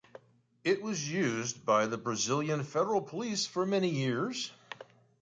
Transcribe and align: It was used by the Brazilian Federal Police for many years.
It 0.63 0.81
was 0.81 1.07
used 1.11 1.63
by 1.63 1.85
the 1.85 1.95
Brazilian 1.95 2.63
Federal 2.63 3.03
Police 3.03 3.45
for 3.45 3.67
many 3.67 3.89
years. 3.89 4.51